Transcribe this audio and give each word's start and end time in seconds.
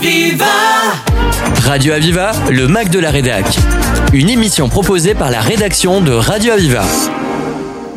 Aviva 0.00 0.46
Radio 1.62 1.92
Aviva, 1.92 2.32
le 2.50 2.68
Mac 2.68 2.88
de 2.88 2.98
la 2.98 3.10
Rédac. 3.10 3.44
Une 4.14 4.30
émission 4.30 4.70
proposée 4.70 5.14
par 5.14 5.30
la 5.30 5.40
rédaction 5.40 6.00
de 6.00 6.12
Radio 6.12 6.52
Aviva. 6.52 6.84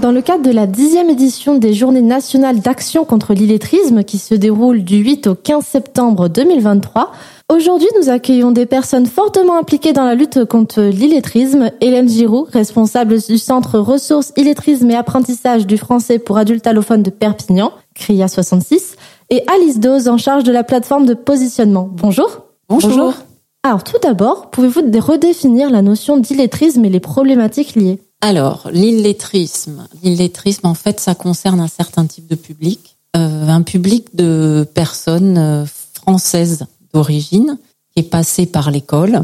Dans 0.01 0.11
le 0.11 0.21
cadre 0.21 0.43
de 0.43 0.51
la 0.51 0.67
dixième 0.67 1.09
édition 1.09 1.57
des 1.57 1.73
Journées 1.73 2.01
nationales 2.01 2.59
d'action 2.59 3.05
contre 3.05 3.33
l'illettrisme 3.33 4.03
qui 4.03 4.17
se 4.17 4.35
déroule 4.35 4.83
du 4.83 4.97
8 4.97 5.27
au 5.27 5.35
15 5.35 5.63
septembre 5.63 6.27
2023, 6.27 7.13
aujourd'hui 7.47 7.87
nous 8.01 8.09
accueillons 8.09 8.51
des 8.51 8.65
personnes 8.65 9.05
fortement 9.05 9.57
impliquées 9.57 9.93
dans 9.93 10.03
la 10.03 10.15
lutte 10.15 10.43
contre 10.43 10.81
l'illettrisme. 10.81 11.71
Hélène 11.79 12.09
Giroux, 12.09 12.45
responsable 12.51 13.17
du 13.21 13.37
Centre 13.37 13.79
ressources 13.79 14.33
illettrisme 14.35 14.91
et 14.91 14.95
apprentissage 14.95 15.65
du 15.65 15.77
français 15.77 16.19
pour 16.19 16.37
adultes 16.37 16.67
allophones 16.67 17.01
de 17.01 17.11
Perpignan, 17.11 17.71
CRIA 17.95 18.27
66, 18.27 18.97
et 19.33 19.43
Alice 19.47 19.79
Dose 19.79 20.07
en 20.09 20.19
charge 20.19 20.43
de 20.43 20.51
la 20.51 20.63
plateforme 20.63 21.07
de 21.07 21.15
positionnement. 21.15 21.89
Bonjour. 21.91 22.43
Bonjour. 22.69 23.15
Alors 23.63 23.83
tout 23.83 23.97
d'abord, 24.03 24.51
pouvez-vous 24.51 24.81
redéfinir 24.99 25.71
la 25.71 25.81
notion 25.81 26.17
d'illettrisme 26.17 26.85
et 26.85 26.89
les 26.89 26.99
problématiques 26.99 27.73
liées? 27.73 27.99
Alors, 28.21 28.69
l'illettrisme, 28.71 29.87
l'illettrisme 30.03 30.67
en 30.67 30.75
fait, 30.75 30.99
ça 30.99 31.15
concerne 31.15 31.59
un 31.59 31.67
certain 31.67 32.05
type 32.05 32.27
de 32.27 32.35
public, 32.35 32.97
euh, 33.15 33.47
un 33.47 33.63
public 33.63 34.15
de 34.15 34.67
personnes 34.71 35.37
euh, 35.39 35.65
françaises 35.65 36.67
d'origine 36.93 37.57
qui 37.91 38.01
est 38.01 38.09
passé 38.09 38.45
par 38.45 38.69
l'école 38.69 39.23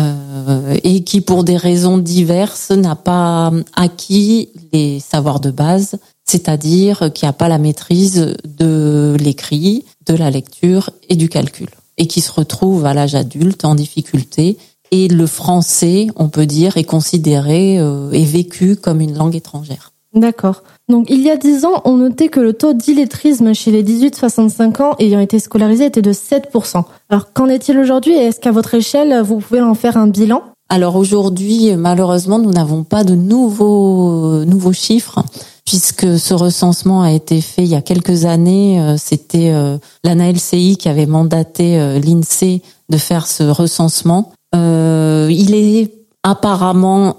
euh, 0.00 0.76
et 0.82 1.04
qui, 1.04 1.20
pour 1.20 1.44
des 1.44 1.56
raisons 1.56 1.98
diverses, 1.98 2.70
n'a 2.72 2.96
pas 2.96 3.52
acquis 3.76 4.48
les 4.72 4.98
savoirs 4.98 5.38
de 5.38 5.52
base, 5.52 5.98
c'est-à-dire 6.24 7.12
qui 7.12 7.24
n'a 7.24 7.32
pas 7.32 7.48
la 7.48 7.58
maîtrise 7.58 8.36
de 8.44 9.16
l'écrit, 9.20 9.84
de 10.06 10.14
la 10.14 10.30
lecture 10.30 10.90
et 11.08 11.16
du 11.16 11.28
calcul, 11.28 11.68
et 11.98 12.06
qui 12.06 12.20
se 12.20 12.32
retrouve 12.32 12.86
à 12.86 12.94
l'âge 12.94 13.14
adulte 13.14 13.64
en 13.64 13.74
difficulté. 13.74 14.56
Et 14.90 15.08
le 15.08 15.26
français, 15.26 16.08
on 16.16 16.28
peut 16.28 16.46
dire, 16.46 16.76
est 16.76 16.84
considéré 16.84 17.80
euh, 17.80 18.10
et 18.12 18.24
vécu 18.24 18.76
comme 18.76 19.00
une 19.00 19.16
langue 19.16 19.34
étrangère. 19.34 19.92
D'accord. 20.14 20.62
Donc 20.88 21.06
il 21.10 21.22
y 21.22 21.30
a 21.30 21.36
dix 21.36 21.64
ans, 21.64 21.82
on 21.84 21.96
notait 21.96 22.28
que 22.28 22.38
le 22.38 22.52
taux 22.52 22.72
d'illettrisme 22.72 23.52
chez 23.52 23.72
les 23.72 23.82
18-65 23.82 24.82
ans 24.82 24.94
ayant 25.00 25.18
été 25.18 25.40
scolarisés 25.40 25.86
était 25.86 26.02
de 26.02 26.12
7%. 26.12 26.84
Alors 27.10 27.32
qu'en 27.32 27.48
est-il 27.48 27.76
aujourd'hui 27.78 28.12
et 28.12 28.26
est-ce 28.26 28.38
qu'à 28.38 28.52
votre 28.52 28.74
échelle, 28.74 29.20
vous 29.22 29.38
pouvez 29.38 29.60
en 29.60 29.74
faire 29.74 29.96
un 29.96 30.06
bilan? 30.06 30.44
Alors 30.68 30.94
aujourd'hui, 30.94 31.74
malheureusement, 31.76 32.38
nous 32.38 32.52
n'avons 32.52 32.84
pas 32.84 33.02
de 33.02 33.14
nouveaux, 33.14 34.44
nouveaux 34.44 34.72
chiffres 34.72 35.24
puisque 35.64 36.18
ce 36.18 36.34
recensement 36.34 37.02
a 37.02 37.12
été 37.12 37.40
fait 37.40 37.62
il 37.62 37.68
y 37.68 37.74
a 37.74 37.82
quelques 37.82 38.24
années. 38.24 38.80
euh, 38.80 38.96
C'était 38.98 39.50
euh, 39.52 39.78
l'ANALCI 40.04 40.76
qui 40.76 40.88
avait 40.88 41.06
mandaté 41.06 41.78
euh, 41.78 41.98
l'INSEE 41.98 42.62
de 42.90 42.96
faire 42.98 43.26
ce 43.26 43.44
recensement. 43.44 44.32
Il 44.52 45.54
est 45.54 45.90
apparemment 46.22 47.16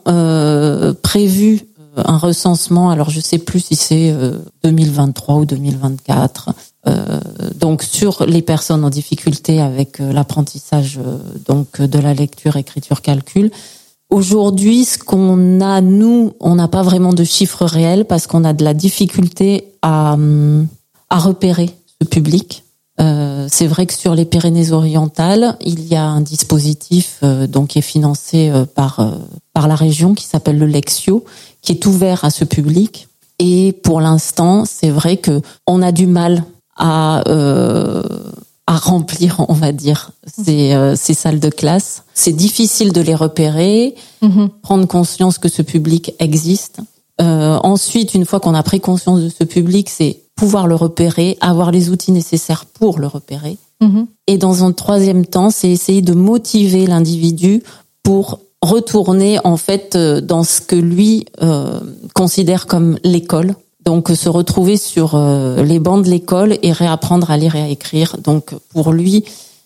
prévu 1.02 1.66
un 1.98 2.18
recensement. 2.18 2.90
Alors 2.90 3.10
je 3.10 3.20
sais 3.20 3.38
plus 3.38 3.60
si 3.60 3.76
c'est 3.76 4.12
euh, 4.12 4.38
2023 4.64 5.36
ou 5.36 5.46
2024. 5.46 6.50
Euh, 6.88 7.20
donc 7.56 7.84
sur 7.84 8.26
les 8.26 8.42
personnes 8.42 8.84
en 8.86 8.90
difficulté 8.90 9.60
avec 9.60 10.00
l'apprentissage 10.00 11.00
donc 11.48 11.82
de 11.82 12.00
la 12.00 12.14
lecture, 12.14 12.58
écriture, 12.58 13.02
calcul. 13.02 13.52
Aujourd'hui, 14.10 14.86
ce 14.86 14.98
qu'on 14.98 15.62
a 15.62 15.82
nous, 15.82 16.34
on 16.40 16.56
n'a 16.56 16.68
pas 16.68 16.84
vraiment 16.84 17.14
de 17.14 17.24
chiffres 17.24 17.66
réels 17.66 18.06
parce 18.06 18.28
qu'on 18.28 18.44
a 18.44 18.54
de 18.54 18.64
la 18.64 18.74
difficulté 18.74 19.74
à 19.82 20.14
hum, 20.14 20.68
à 21.10 21.20
repérer 21.20 21.70
ce 22.02 22.08
public. 22.08 22.64
Euh, 23.02 23.48
c'est 23.52 23.68
vrai 23.68 23.86
que 23.86 23.94
sur 23.94 24.16
les 24.16 24.26
Pyrénées-Orientales, 24.26 25.58
il 25.60 25.86
y 25.86 25.96
a 25.96 26.06
un 26.06 26.22
dispositif 26.22 27.20
euh, 27.24 27.46
donc 27.46 27.70
qui 27.70 27.80
est 27.80 27.82
financé 27.82 28.50
euh, 28.50 28.66
par 28.66 29.00
euh, 29.00 29.12
par 29.54 29.68
la 29.68 29.76
région 29.76 30.14
qui 30.14 30.26
s'appelle 30.26 30.58
le 30.58 30.66
Lexio, 30.66 31.26
qui 31.62 31.74
est 31.74 31.86
ouvert 31.86 32.24
à 32.24 32.30
ce 32.30 32.46
public. 32.46 33.08
Et 33.40 33.74
pour 33.84 34.00
l'instant, 34.00 34.64
c'est 34.66 34.90
vrai 34.90 35.18
que 35.18 35.42
on 35.68 35.82
a 35.82 35.92
du 35.92 36.08
mal 36.08 36.46
à 36.78 37.28
euh, 37.28 38.04
à 38.68 38.78
remplir, 38.78 39.46
on 39.48 39.54
va 39.54 39.72
dire, 39.72 40.12
ces, 40.26 40.74
euh, 40.74 40.96
ces 40.96 41.14
salles 41.14 41.40
de 41.40 41.50
classe. 41.50 42.04
C'est 42.14 42.36
difficile 42.36 42.92
de 42.94 43.02
les 43.02 43.16
repérer, 43.16 43.96
prendre 44.64 44.88
conscience 44.88 45.38
que 45.38 45.50
ce 45.50 45.62
public 45.62 46.14
existe. 46.20 46.80
Euh, 47.22 47.58
ensuite, 47.64 48.14
une 48.14 48.26
fois 48.26 48.40
qu'on 48.40 48.56
a 48.56 48.64
pris 48.64 48.80
conscience 48.80 49.22
de 49.22 49.30
ce 49.30 49.44
public, 49.44 49.90
c'est 49.90 50.22
pouvoir 50.36 50.68
le 50.68 50.76
repérer, 50.76 51.38
avoir 51.42 51.72
les 51.72 51.90
outils 51.90 52.12
nécessaires 52.12 52.66
pour 52.66 53.00
le 53.00 53.08
repérer. 53.08 53.58
Et 54.26 54.38
dans 54.38 54.64
un 54.64 54.72
troisième 54.72 55.26
temps, 55.26 55.52
c'est 55.52 55.70
essayer 55.70 56.02
de 56.02 56.14
motiver 56.14 56.88
l'individu 56.88 57.62
pour 58.04 58.40
retourner 58.62 59.38
en 59.44 59.58
fait 59.58 59.96
euh, 59.96 60.22
dans 60.22 60.44
ce 60.44 60.62
que 60.62 60.76
lui 60.76 61.26
euh, 61.42 61.80
considère 62.14 62.66
comme 62.68 62.98
l'école. 63.04 63.56
Donc 63.86 64.10
se 64.10 64.30
retrouver 64.30 64.78
sur 64.78 65.14
euh, 65.14 65.62
les 65.64 65.80
bancs 65.80 66.04
de 66.04 66.10
l'école 66.10 66.58
et 66.64 66.72
réapprendre 66.72 67.30
à 67.30 67.38
lire 67.38 67.56
et 67.56 67.62
à 67.62 67.68
écrire. 67.68 68.18
Donc 68.24 68.54
pour 68.70 68.92
lui, 68.92 69.26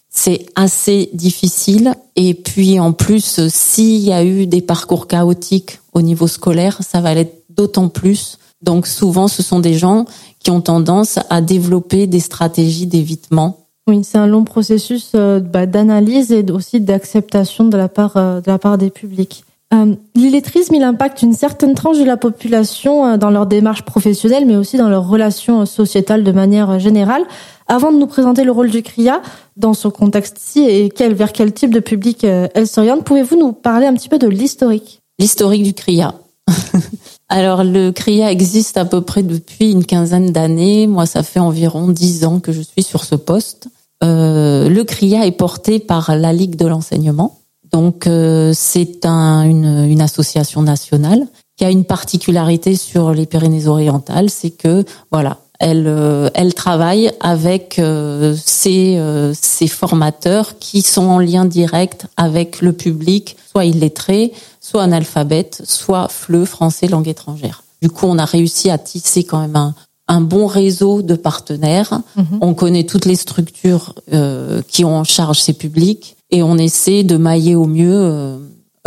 c'est 0.09 0.46
assez 0.56 1.09
difficile. 1.13 1.94
Et 2.16 2.34
puis 2.34 2.79
en 2.79 2.91
plus, 2.91 3.47
s'il 3.47 4.00
y 4.00 4.12
a 4.12 4.24
eu 4.25 4.46
des 4.46 4.62
parcours 4.62 5.08
chaotiques 5.08 5.79
au 5.94 6.02
niveau 6.02 6.28
scolaire, 6.28 6.79
ça 6.81 7.00
va 7.00 7.13
l'être 7.13 7.44
d'autant 7.50 7.88
plus. 7.88 8.38
Donc 8.62 8.88
souvent, 8.88 9.28
ce 9.28 9.41
sont 9.41 9.59
des 9.59 9.75
gens 9.75 10.06
qui 10.40 10.52
ont 10.52 10.62
tendance 10.62 11.19
à 11.29 11.41
développer 11.41 12.08
des 12.08 12.19
stratégies 12.19 12.88
d'évitement. 12.88 13.58
Oui, 13.88 14.03
c'est 14.03 14.18
un 14.18 14.28
long 14.28 14.44
processus 14.44 15.12
euh, 15.16 15.40
bah, 15.40 15.66
d'analyse 15.66 16.31
et 16.31 16.46
aussi 16.52 16.79
d'acceptation 16.79 17.66
de 17.66 17.78
la 17.78 17.90
part 17.90 18.18
euh, 18.18 18.41
de 18.41 18.52
la 18.52 18.59
part 18.59 18.78
des 18.78 18.90
publics. 18.90 19.44
Euh, 19.74 19.96
L'illettrisme, 20.16 20.74
il 20.75 20.84
impacte 20.84 21.22
une 21.22 21.34
certaine 21.34 21.75
tranche 21.75 22.00
de 22.00 22.03
la 22.03 22.18
population 22.18 23.06
euh, 23.06 23.18
dans 23.18 23.30
leur 23.30 23.46
démarche 23.46 23.84
professionnelle, 23.84 24.46
mais 24.46 24.56
aussi 24.56 24.78
dans 24.78 24.90
leurs 24.90 25.07
relations 25.07 25.66
sociétales 25.66 26.24
de 26.24 26.31
manière 26.31 26.80
générale. 26.80 27.24
Avant 27.68 27.91
de 27.91 27.97
nous 27.97 28.08
présenter 28.08 28.44
le 28.44 28.52
rôle 28.52 28.72
du 28.72 28.81
CRIA 28.81 29.22
dans 29.58 29.75
ce 29.75 29.88
contexte-ci 29.88 30.62
et 30.62 30.90
quel, 30.90 31.13
vers 31.13 31.31
quel 31.31 31.53
type 31.53 31.72
de 31.72 31.79
public 31.79 32.24
euh, 32.24 32.47
elle 32.56 32.68
s'oriente, 32.68 33.03
pouvez-vous 33.03 33.38
nous 33.38 33.53
parler 33.53 33.85
un 33.85 33.94
petit 33.94 34.09
peu 34.09 34.18
de 34.18 34.28
l'historique? 34.28 35.02
L'historique 35.19 35.63
du 35.63 35.74
CRIA. 35.74 36.16
Alors 37.29 37.63
le 37.63 37.91
CRIA 37.91 38.31
existe 38.31 38.75
à 38.78 38.85
peu 38.85 39.02
près 39.02 39.22
depuis 39.22 39.72
une 39.72 39.85
quinzaine 39.85 40.31
d'années. 40.31 40.88
Moi, 40.88 41.06
ça 41.06 41.22
fait 41.22 41.40
environ 41.40 41.90
dix 41.90 42.25
ans 42.25 42.40
que 42.40 42.52
je 42.52 42.62
suis 42.62 42.81
sur 42.81 43.03
ce 43.03 43.13
poste. 43.13 43.68
Le 44.02 44.81
CRIA 44.84 45.28
est 45.28 45.31
porté 45.31 45.78
par 45.78 46.16
la 46.16 46.34
Ligue 46.34 46.56
de 46.56 46.66
l'enseignement. 46.66 47.40
Donc 47.72 48.07
euh, 48.07 48.52
c'est 48.56 49.06
un, 49.06 49.44
une, 49.44 49.85
une 49.90 50.02
association 50.02 50.62
nationale 50.62 51.28
qui 51.57 51.66
a 51.66 51.69
une 51.69 51.84
particularité 51.84 52.75
sur 52.75 53.12
les 53.13 53.25
Pyrénées-Orientales, 53.25 54.30
c'est 54.30 54.52
que 54.52 54.85
voilà, 55.12 55.40
elle, 55.59 55.88
euh, 55.88 56.29
elle 56.34 56.53
travaille 56.53 57.12
avec 57.19 57.79
euh, 57.79 58.34
ses, 58.41 58.97
euh, 58.97 59.34
ses 59.34 59.68
formateurs 59.68 60.58
qui 60.59 60.81
sont 60.81 61.03
en 61.03 61.19
lien 61.19 61.44
direct 61.44 62.08
avec 62.16 62.62
le 62.62 62.72
public, 62.72 63.35
soit 63.52 63.66
illettré, 63.66 64.31
soit 64.62 64.84
analphabète, 64.84 65.62
soit 65.66 66.08
FLE, 66.08 66.46
français 66.46 66.88
langue 66.88 67.09
étrangère. 67.09 67.63
Du 67.81 67.90
coup, 67.90 68.06
on 68.08 68.18
a 68.18 68.25
réussi 68.25 68.69
à 68.69 68.78
tisser 68.78 69.25
quand 69.25 69.41
même 69.41 69.58
un, 69.58 69.75
un 70.08 70.22
bon 70.22 70.47
réseau 70.47 71.02
de 71.02 71.16
partenaires. 71.16 72.02
On 72.41 72.53
connaît 72.53 72.84
toutes 72.84 73.06
les 73.06 73.16
structures 73.16 73.94
euh, 74.13 74.62
qui 74.68 74.84
ont 74.84 74.97
en 74.97 75.03
charge 75.03 75.40
ces 75.40 75.53
publics 75.53 76.16
et 76.31 76.44
on 76.44 76.57
essaie 76.57 77.03
de 77.03 77.17
mailler 77.17 77.56
au 77.56 77.66
mieux 77.66 77.94
euh, 77.94 78.38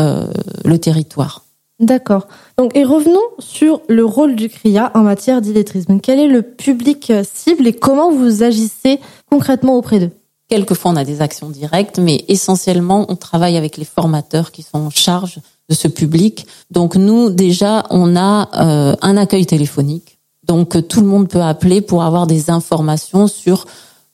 euh, 0.00 0.26
le 0.64 0.78
territoire. 0.78 1.44
D'accord. 1.82 2.28
Donc, 2.58 2.76
et 2.76 2.84
revenons 2.84 3.20
sur 3.41 3.80
le 3.88 4.04
rôle 4.04 4.36
du 4.36 4.48
CRIA 4.48 4.92
en 4.94 5.00
matière 5.00 5.41
d'illettrisme. 5.41 5.98
Quel 6.00 6.20
est 6.20 6.28
le 6.28 6.42
public 6.42 7.10
euh, 7.10 7.25
cible 7.34 7.66
et 7.66 7.72
comment 7.72 8.12
vous 8.12 8.44
agissez 8.44 9.00
concrètement 9.28 9.76
auprès 9.76 9.98
d'eux? 9.98 10.10
Quelquefois, 10.48 10.92
on 10.92 10.97
a 10.97 11.04
des 11.04 11.22
actions 11.22 11.50
directes, 11.50 11.98
mais 11.98 12.24
essentiellement, 12.28 13.06
on 13.09 13.16
travaille 13.16 13.56
avec 13.56 13.78
les 13.78 13.84
formateurs 13.84 14.53
qui 14.53 14.62
sont 14.62 14.78
en 14.78 14.91
charge 14.91 15.41
de 15.68 15.74
ce 15.74 15.89
public. 15.89 16.47
Donc, 16.71 16.94
nous, 16.94 17.30
déjà, 17.30 17.84
on 17.91 18.15
a 18.16 18.48
euh, 18.54 18.94
un 19.03 19.16
accueil 19.16 19.47
téléphonique. 19.47 20.18
Donc, 20.47 20.86
tout 20.89 21.00
le 21.00 21.06
monde 21.06 21.28
peut 21.28 21.42
appeler 21.42 21.80
pour 21.80 22.04
avoir 22.04 22.27
des 22.27 22.50
informations 22.50 23.27
sur 23.27 23.66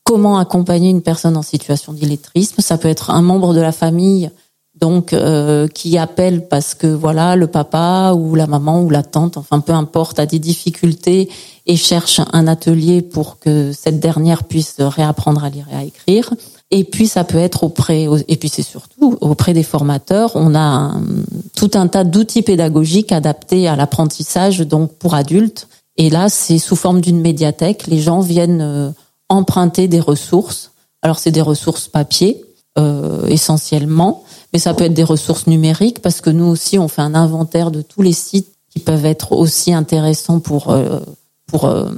comment 0.08 0.38
accompagner 0.38 0.88
une 0.88 1.02
personne 1.02 1.36
en 1.36 1.42
situation 1.42 1.92
d'illettrisme? 1.92 2.62
Ça 2.62 2.78
peut 2.78 2.88
être 2.88 3.10
un 3.10 3.20
membre 3.20 3.52
de 3.52 3.60
la 3.60 3.72
famille 3.72 4.30
donc 4.74 5.12
euh, 5.12 5.68
qui 5.68 5.98
appelle 5.98 6.48
parce 6.48 6.74
que 6.74 6.86
voilà 6.86 7.36
le 7.36 7.46
papa 7.46 8.14
ou 8.16 8.34
la 8.34 8.46
maman 8.46 8.80
ou 8.80 8.88
la 8.88 9.02
tante, 9.02 9.36
enfin 9.36 9.60
peu 9.60 9.72
importe, 9.72 10.18
a 10.18 10.24
des 10.24 10.38
difficultés 10.38 11.28
et 11.66 11.76
cherche 11.76 12.22
un 12.32 12.46
atelier 12.46 13.02
pour 13.02 13.38
que 13.38 13.72
cette 13.72 14.00
dernière 14.00 14.44
puisse 14.44 14.76
réapprendre 14.78 15.44
à 15.44 15.50
lire 15.50 15.66
et 15.70 15.76
à 15.76 15.84
écrire. 15.84 16.32
Et 16.70 16.84
puis 16.84 17.06
ça 17.06 17.24
peut 17.24 17.38
être 17.38 17.64
auprès, 17.64 18.06
et 18.28 18.36
puis 18.36 18.48
c'est 18.48 18.62
surtout 18.62 19.18
auprès 19.20 19.52
des 19.52 19.62
formateurs. 19.62 20.32
On 20.36 20.54
a 20.54 20.94
tout 21.54 21.72
un 21.74 21.86
tas 21.86 22.04
d'outils 22.04 22.42
pédagogiques 22.42 23.12
adaptés 23.12 23.68
à 23.68 23.76
l'apprentissage 23.76 24.60
donc 24.60 24.92
pour 24.94 25.14
adultes. 25.14 25.68
Et 25.98 26.08
là, 26.08 26.30
c'est 26.30 26.58
sous 26.58 26.76
forme 26.76 27.00
d'une 27.00 27.20
médiathèque. 27.20 27.88
Les 27.88 27.98
gens 27.98 28.20
viennent 28.20 28.60
euh, 28.62 28.90
emprunter 29.28 29.88
des 29.88 30.00
ressources 30.00 30.72
Alors 31.02 31.18
c'est 31.18 31.30
des 31.30 31.42
ressources 31.42 31.88
papier 31.88 32.44
euh, 32.78 33.26
essentiellement, 33.26 34.22
mais 34.52 34.58
ça 34.58 34.72
peut 34.72 34.84
être 34.84 34.94
des 34.94 35.04
ressources 35.04 35.46
numériques 35.46 36.00
parce 36.00 36.20
que 36.20 36.30
nous 36.30 36.44
aussi 36.44 36.78
on 36.78 36.88
fait 36.88 37.02
un 37.02 37.14
inventaire 37.14 37.70
de 37.70 37.82
tous 37.82 38.02
les 38.02 38.12
sites 38.12 38.54
qui 38.70 38.78
peuvent 38.78 39.06
être 39.06 39.32
aussi 39.32 39.72
intéressants 39.72 40.40
pour 40.40 40.70
euh, 40.70 41.00
pour 41.46 41.64
euh, 41.64 41.90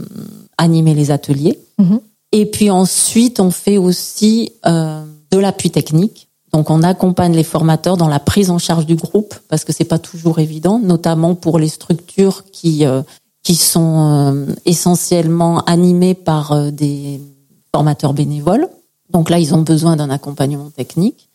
animer 0.57 0.95
les 0.95 1.11
ateliers. 1.11 1.59
Mhm. 1.79 2.01
Et 2.33 2.47
puis 2.47 2.71
ensuite 2.71 3.41
on 3.41 3.51
fait 3.51 3.77
aussi 3.77 4.53
euh, 4.67 5.05
de 5.31 5.39
l'appui 5.39 5.71
technique. 5.71 6.29
Donc 6.53 6.71
on 6.71 6.83
accompagne 6.83 7.35
les 7.35 7.45
formateurs 7.45 7.97
dans 7.97 8.09
la 8.09 8.19
prise 8.19 8.51
en 8.51 8.59
charge 8.59 8.87
du 8.87 8.97
groupe 8.97 9.35
parce 9.49 9.65
que 9.65 9.73
c'est 9.73 9.85
pas 9.85 9.99
toujours 9.99 10.39
évident, 10.41 10.81
notamment 10.81 11.35
pour 11.35 11.59
les 11.59 11.69
structures 11.69 12.45
qui 12.51 12.85
euh, 12.85 13.03
qui 13.43 13.57
sont 13.57 13.99
euh, 13.99 14.55
essentiellement 14.65 15.61
animées 15.65 16.15
par 16.15 16.53
euh, 16.53 16.71
des 16.71 17.21
formateurs 17.75 18.13
bénévoles. 18.13 18.69
Donc 19.11 19.31
là, 19.31 19.39
ils 19.39 19.55
ont 19.55 19.63
besoin 19.63 19.97
d'un 19.97 20.11
accompagnement 20.11 20.71
technique. 20.71 21.29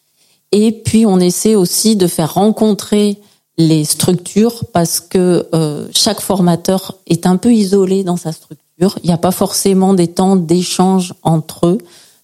Et 0.51 0.71
puis, 0.71 1.05
on 1.05 1.19
essaie 1.19 1.55
aussi 1.55 1.95
de 1.95 2.07
faire 2.07 2.35
rencontrer 2.35 3.19
les 3.57 3.85
structures 3.85 4.65
parce 4.73 4.99
que 4.99 5.47
euh, 5.53 5.87
chaque 5.91 6.21
formateur 6.21 6.95
est 7.07 7.25
un 7.25 7.37
peu 7.37 7.53
isolé 7.53 8.03
dans 8.03 8.17
sa 8.17 8.31
structure. 8.31 8.99
Il 9.03 9.07
n'y 9.07 9.13
a 9.13 9.17
pas 9.17 9.31
forcément 9.31 9.93
des 9.93 10.07
temps 10.07 10.35
d'échange 10.35 11.13
entre 11.23 11.67
eux. 11.67 11.77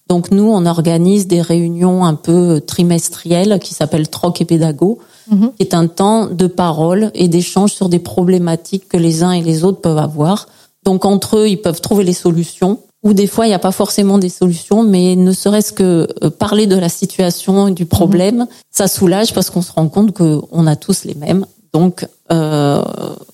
Donc 0.08 0.30
nous, 0.30 0.44
on 0.44 0.66
organise 0.66 1.26
des 1.26 1.40
réunions 1.40 2.04
un 2.04 2.14
peu 2.14 2.60
trimestrielles 2.60 3.58
qui 3.60 3.72
s'appellent 3.72 4.08
Troc 4.08 4.40
et 4.42 4.44
Pédago, 4.44 4.98
Mhm. 5.30 5.52
qui 5.56 5.62
est 5.62 5.74
un 5.74 5.86
temps 5.86 6.26
de 6.26 6.46
parole 6.46 7.10
et 7.14 7.28
d'échange 7.28 7.72
sur 7.72 7.88
des 7.88 7.98
problématiques 7.98 8.88
que 8.88 8.96
les 8.96 9.22
uns 9.22 9.32
et 9.32 9.42
les 9.42 9.64
autres 9.64 9.80
peuvent 9.80 9.98
avoir. 9.98 10.48
Donc 10.84 11.04
entre 11.04 11.38
eux, 11.38 11.48
ils 11.48 11.60
peuvent 11.60 11.80
trouver 11.80 12.04
les 12.04 12.12
solutions. 12.12 12.78
Ou 13.04 13.14
des 13.14 13.26
fois, 13.26 13.46
il 13.46 13.48
n'y 13.48 13.54
a 13.54 13.58
pas 13.58 13.72
forcément 13.72 14.18
des 14.18 14.28
solutions, 14.28 14.84
mais 14.84 15.16
ne 15.16 15.32
serait-ce 15.32 15.72
que 15.72 16.06
euh, 16.22 16.30
parler 16.30 16.68
de 16.68 16.76
la 16.76 16.88
situation 16.88 17.66
et 17.66 17.72
du 17.72 17.84
problème, 17.84 18.46
ça 18.70 18.86
soulage 18.86 19.34
parce 19.34 19.50
qu'on 19.50 19.62
se 19.62 19.72
rend 19.72 19.88
compte 19.88 20.12
qu'on 20.12 20.66
a 20.66 20.76
tous 20.76 21.04
les 21.04 21.14
mêmes. 21.14 21.44
Donc 21.72 22.06
euh, 22.30 22.82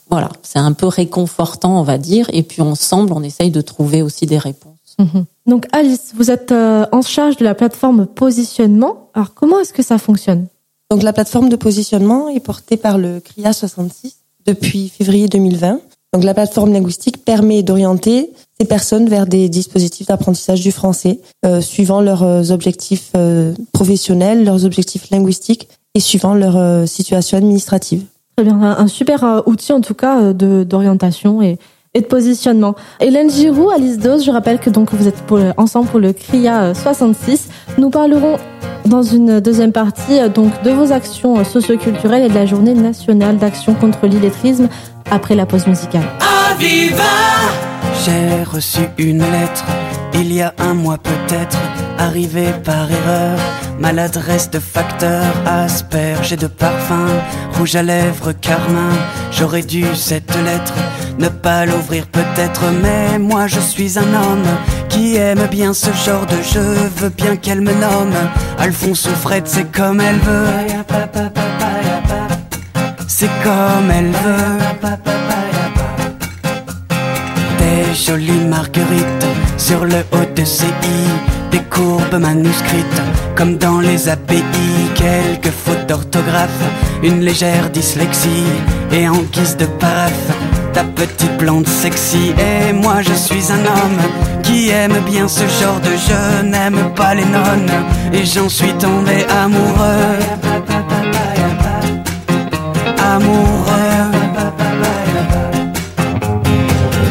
voilà, 0.08 0.30
c'est 0.42 0.58
un 0.58 0.72
peu 0.72 0.86
réconfortant, 0.86 1.78
on 1.78 1.82
va 1.82 1.98
dire. 1.98 2.30
Et 2.32 2.42
puis 2.42 2.62
ensemble, 2.62 3.12
on 3.12 3.22
essaye 3.22 3.50
de 3.50 3.60
trouver 3.60 4.00
aussi 4.02 4.26
des 4.26 4.38
réponses. 4.38 4.96
Mhm. 4.98 5.24
Donc 5.46 5.66
Alice, 5.72 6.12
vous 6.16 6.30
êtes 6.30 6.52
euh, 6.52 6.86
en 6.92 7.02
charge 7.02 7.36
de 7.36 7.44
la 7.44 7.54
plateforme 7.54 8.06
positionnement. 8.06 9.10
Alors 9.14 9.34
comment 9.34 9.60
est-ce 9.60 9.72
que 9.72 9.82
ça 9.82 9.98
fonctionne? 9.98 10.46
Donc 10.90 11.02
la 11.02 11.12
plateforme 11.12 11.48
de 11.48 11.56
positionnement 11.56 12.28
est 12.28 12.40
portée 12.40 12.76
par 12.76 12.96
le 12.96 13.20
CRIA 13.20 13.52
66 13.52 14.16
depuis 14.46 14.88
février 14.88 15.28
2020. 15.28 15.80
Donc 16.14 16.24
la 16.24 16.32
plateforme 16.32 16.72
linguistique 16.72 17.24
permet 17.24 17.62
d'orienter 17.62 18.30
ces 18.58 18.66
personnes 18.66 19.08
vers 19.08 19.26
des 19.26 19.50
dispositifs 19.50 20.06
d'apprentissage 20.06 20.62
du 20.62 20.72
français 20.72 21.20
euh, 21.44 21.60
suivant 21.60 22.00
leurs 22.00 22.22
euh, 22.22 22.50
objectifs 22.50 23.10
euh, 23.16 23.52
professionnels, 23.72 24.44
leurs 24.44 24.64
objectifs 24.64 25.10
linguistiques 25.10 25.68
et 25.94 26.00
suivant 26.00 26.34
leur 26.34 26.88
situation 26.88 27.36
administrative. 27.36 28.04
Très 28.36 28.44
bien, 28.44 28.60
un, 28.60 28.86
super 28.86 29.42
outil 29.46 29.72
en 29.72 29.80
tout 29.80 29.94
cas 29.94 30.32
d'orientation 30.32 31.42
et, 31.42 31.58
de 31.94 32.06
positionnement. 32.06 32.76
Hélène 33.00 33.30
Giroux, 33.30 33.70
Alice 33.70 33.98
Dose, 33.98 34.24
je 34.24 34.30
rappelle 34.30 34.60
que 34.60 34.70
donc 34.70 34.94
vous 34.94 35.08
êtes 35.08 35.24
ensemble 35.56 35.88
pour 35.88 35.98
le 35.98 36.12
CRIA 36.12 36.62
euh, 36.62 36.74
66. 36.74 37.48
Nous 37.78 37.90
parlerons 37.90 38.36
dans 38.88 39.02
une 39.02 39.40
deuxième 39.40 39.72
partie 39.72 40.18
euh, 40.18 40.28
donc 40.28 40.62
de 40.62 40.70
vos 40.70 40.92
actions 40.92 41.38
euh, 41.38 41.44
socioculturelles 41.44 42.24
et 42.24 42.28
de 42.28 42.34
la 42.34 42.46
journée 42.46 42.74
nationale 42.74 43.36
d'action 43.36 43.74
contre 43.74 44.06
l'illettrisme 44.06 44.68
après 45.10 45.34
la 45.34 45.46
pause 45.46 45.66
musicale. 45.66 46.04
J'ai 48.04 48.42
reçu 48.44 48.80
une 48.98 49.18
lettre 49.18 49.64
il 50.14 50.32
y 50.32 50.42
a 50.42 50.52
un 50.58 50.74
mois 50.74 50.98
peut-être, 50.98 51.58
arrivée 51.98 52.52
par 52.64 52.90
erreur. 52.90 53.38
Maladresse 53.78 54.50
de 54.50 54.58
facteur, 54.58 55.24
asperge 55.46 56.32
et 56.32 56.36
de 56.36 56.48
parfum, 56.48 57.06
rouge 57.56 57.76
à 57.76 57.82
lèvres, 57.84 58.32
carmin. 58.32 58.90
J'aurais 59.30 59.62
dû 59.62 59.84
cette 59.94 60.34
lettre 60.44 60.74
ne 61.18 61.28
pas 61.28 61.66
l'ouvrir 61.66 62.06
peut-être, 62.06 62.62
mais 62.82 63.18
moi 63.18 63.46
je 63.46 63.60
suis 63.60 63.98
un 63.98 64.02
homme 64.14 64.46
qui 64.88 65.16
aime 65.16 65.46
bien 65.50 65.72
ce 65.72 65.90
genre 65.92 66.26
de 66.26 66.42
jeu. 66.42 66.74
Veux 66.96 67.10
bien 67.10 67.36
qu'elle 67.36 67.60
me 67.60 67.72
nomme 67.72 68.14
Alphonse 68.58 69.06
ou 69.06 69.14
Fred, 69.14 69.44
c'est 69.46 69.70
comme 69.70 70.00
elle 70.00 70.18
veut. 70.18 70.46
C'est 73.06 73.30
comme 73.42 73.90
elle 73.90 74.10
veut. 74.10 74.58
Des 77.58 77.94
jolies 77.94 78.44
marguerites 78.46 79.26
sur 79.56 79.84
le 79.84 80.04
haut 80.12 80.34
de 80.34 80.44
ses 80.44 80.66
i, 80.66 81.50
des 81.50 81.62
courbes 81.62 82.20
manuscrites 82.20 83.02
comme 83.38 83.56
dans 83.56 83.78
les 83.78 84.08
API, 84.08 84.42
quelques 84.96 85.54
fautes 85.54 85.86
d'orthographe, 85.86 86.64
une 87.04 87.20
légère 87.20 87.70
dyslexie 87.70 88.50
et 88.90 89.08
en 89.08 89.22
guise 89.32 89.56
de 89.56 89.66
paraphe. 89.66 90.32
Ta 90.72 90.82
petite 90.82 91.36
blonde 91.38 91.68
sexy 91.68 92.32
et 92.36 92.72
moi 92.72 93.00
je 93.00 93.14
suis 93.14 93.52
un 93.52 93.60
homme 93.60 94.37
qui 94.48 94.70
aime 94.70 94.98
bien 95.04 95.28
ce 95.28 95.46
genre 95.60 95.80
de 95.80 95.90
jeu, 95.90 96.42
n'aime 96.42 96.92
pas 96.94 97.14
les 97.14 97.24
nonnes 97.24 97.72
et 98.12 98.24
j'en 98.24 98.48
suis 98.48 98.72
tombé 98.74 99.26
amoureux. 99.44 100.18
Amoureux. 103.14 103.68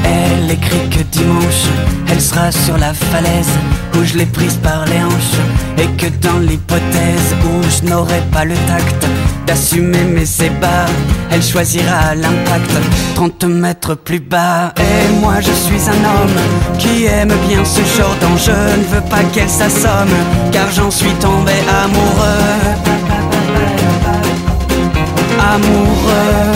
Elle 0.03 0.51
écrit 0.51 0.89
que 0.89 1.03
dimanche, 1.11 1.65
elle 2.11 2.21
sera 2.21 2.51
sur 2.51 2.77
la 2.77 2.93
falaise 2.93 3.53
où 3.95 4.03
je 4.03 4.17
l'ai 4.17 4.25
prise 4.25 4.55
par 4.55 4.85
les 4.85 5.01
hanches. 5.03 5.39
Et 5.77 5.87
que 5.99 6.07
dans 6.25 6.39
l'hypothèse 6.39 7.29
où 7.45 7.61
je 7.75 7.89
n'aurai 7.89 8.21
pas 8.31 8.45
le 8.45 8.55
tact 8.67 9.05
d'assumer 9.47 10.03
mes 10.03 10.29
ébats, 10.43 10.85
elle 11.31 11.41
choisira 11.41 12.13
l'impact 12.13 12.71
30 13.15 13.45
mètres 13.45 13.95
plus 13.95 14.19
bas. 14.19 14.73
Et 14.77 15.21
moi 15.21 15.35
je 15.39 15.51
suis 15.51 15.89
un 15.89 16.03
homme 16.03 16.39
qui 16.77 17.05
aime 17.05 17.33
bien 17.47 17.63
ce 17.63 17.81
genre 17.97 18.15
d'enjeu. 18.21 18.51
Ne 18.51 18.95
veux 18.95 19.09
pas 19.09 19.23
qu'elle 19.33 19.49
s'assomme 19.49 20.15
car 20.51 20.69
j'en 20.71 20.91
suis 20.91 21.13
tombé 21.13 21.53
amoureux. 21.83 22.57
Amoureux. 25.39 26.47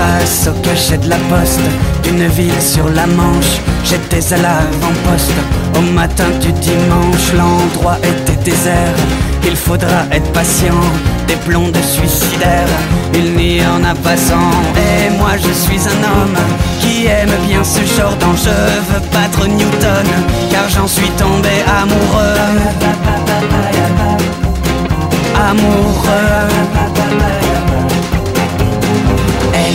Au 0.00 0.52
cachet 0.62 0.96
de 0.96 1.10
la 1.10 1.16
poste 1.28 1.60
d'une 2.02 2.26
ville 2.28 2.60
sur 2.60 2.88
la 2.88 3.06
Manche, 3.06 3.60
j'étais 3.84 4.32
à 4.32 4.38
l'avant-poste. 4.38 5.34
Au 5.76 5.82
matin 5.92 6.24
du 6.40 6.50
dimanche, 6.52 7.32
l'endroit 7.36 7.98
était 7.98 8.42
désert. 8.42 8.96
Il 9.44 9.54
faudra 9.54 10.06
être 10.10 10.32
patient, 10.32 10.80
des 11.28 11.36
blondes 11.46 11.76
suicidaires, 11.82 12.74
il 13.12 13.34
n'y 13.36 13.60
en 13.66 13.84
a 13.84 13.94
pas 13.94 14.16
cent. 14.16 14.50
Et 14.76 15.10
moi 15.18 15.32
je 15.36 15.52
suis 15.52 15.80
un 15.86 16.02
homme 16.02 16.38
qui 16.80 17.06
aime 17.06 17.36
bien 17.46 17.62
ce 17.62 17.80
genre 17.80 18.16
d'enjeu. 18.16 18.50
Veux 18.90 19.02
battre 19.12 19.46
Newton, 19.46 20.06
car 20.50 20.66
j'en 20.70 20.88
suis 20.88 21.10
tombé 21.10 21.50
amoureux. 21.68 22.38
Amoureux. 25.50 26.50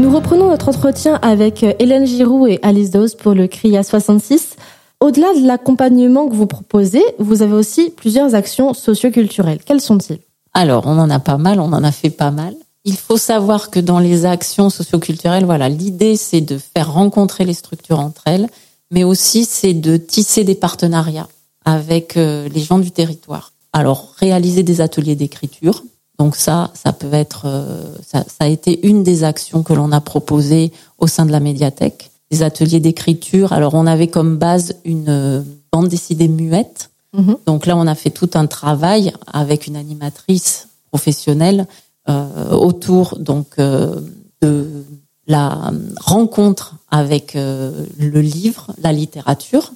Nous 0.00 0.14
reprenons 0.14 0.48
notre 0.48 0.68
entretien 0.68 1.18
avec 1.22 1.64
euh, 1.64 1.72
Hélène 1.80 2.06
Giroux 2.06 2.46
et 2.46 2.60
Alice 2.62 2.90
Dose 2.90 3.16
pour 3.16 3.34
le 3.34 3.48
CRIA 3.48 3.82
66. 3.82 4.54
Au-delà 5.00 5.34
de 5.34 5.44
l'accompagnement 5.44 6.28
que 6.28 6.36
vous 6.36 6.46
proposez, 6.46 7.02
vous 7.18 7.42
avez 7.42 7.54
aussi 7.54 7.90
plusieurs 7.90 8.36
actions 8.36 8.74
socioculturelles. 8.74 9.58
Quelles 9.64 9.80
sont-ils? 9.80 10.20
Alors, 10.54 10.86
on 10.86 10.98
en 10.98 11.10
a 11.10 11.18
pas 11.18 11.36
mal, 11.36 11.58
on 11.58 11.72
en 11.72 11.82
a 11.82 11.90
fait 11.90 12.10
pas 12.10 12.30
mal. 12.30 12.54
Il 12.84 12.96
faut 12.96 13.16
savoir 13.16 13.70
que 13.70 13.80
dans 13.80 13.98
les 13.98 14.24
actions 14.24 14.70
socioculturelles, 14.70 15.44
voilà, 15.44 15.68
l'idée 15.68 16.14
c'est 16.14 16.42
de 16.42 16.58
faire 16.58 16.92
rencontrer 16.92 17.44
les 17.44 17.54
structures 17.54 17.98
entre 17.98 18.22
elles, 18.26 18.48
mais 18.92 19.02
aussi 19.02 19.44
c'est 19.44 19.74
de 19.74 19.96
tisser 19.96 20.44
des 20.44 20.54
partenariats 20.54 21.28
avec 21.64 22.16
euh, 22.16 22.48
les 22.48 22.60
gens 22.60 22.78
du 22.78 22.92
territoire. 22.92 23.52
Alors, 23.72 24.14
réaliser 24.18 24.62
des 24.62 24.80
ateliers 24.80 25.16
d'écriture. 25.16 25.82
Donc 26.18 26.36
ça, 26.36 26.70
ça 26.74 26.92
peut 26.92 27.12
être, 27.12 27.42
euh, 27.46 27.84
ça, 28.06 28.24
ça, 28.26 28.44
a 28.44 28.46
été 28.46 28.86
une 28.86 29.02
des 29.02 29.24
actions 29.24 29.62
que 29.62 29.72
l'on 29.72 29.92
a 29.92 30.00
proposées 30.00 30.72
au 30.98 31.06
sein 31.06 31.26
de 31.26 31.32
la 31.32 31.40
médiathèque. 31.40 32.10
Des 32.30 32.42
ateliers 32.42 32.80
d'écriture. 32.80 33.52
Alors, 33.52 33.74
on 33.74 33.86
avait 33.86 34.08
comme 34.08 34.36
base 34.36 34.74
une 34.84 35.08
euh, 35.08 35.42
bande 35.72 35.88
dessinée 35.88 36.28
muette. 36.28 36.90
Mhm. 37.14 37.36
Donc 37.46 37.66
là, 37.66 37.76
on 37.76 37.86
a 37.86 37.94
fait 37.94 38.10
tout 38.10 38.30
un 38.34 38.46
travail 38.46 39.12
avec 39.26 39.66
une 39.66 39.76
animatrice 39.76 40.68
professionnelle 40.90 41.66
euh, 42.08 42.50
autour 42.50 43.18
donc 43.18 43.46
euh, 43.58 44.00
de 44.42 44.84
la 45.26 45.72
rencontre 46.00 46.76
avec 46.90 47.34
le 47.34 48.20
livre, 48.20 48.72
la 48.80 48.94
littérature, 48.94 49.72